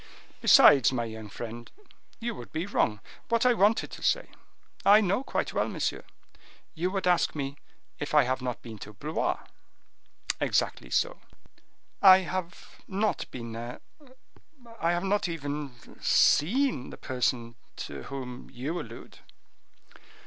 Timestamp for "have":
8.23-8.41, 12.25-12.81, 14.93-15.03